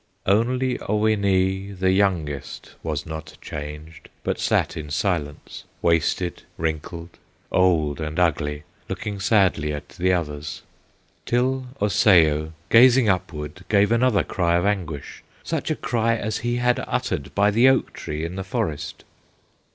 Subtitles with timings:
[0.25, 7.19] "Only Oweenee, the youngest, Was not changed, but sat in silence, Wasted, wrinkled,
[7.51, 10.63] old, and ugly, Looking sadly at the others;
[11.27, 16.83] Till Osseo, gazing upward, Gave another cry of anguish, Such a cry as he had
[16.87, 19.03] uttered By the oak tree in the forest.